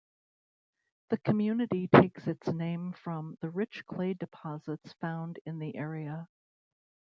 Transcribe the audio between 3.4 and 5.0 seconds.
rich clay deposits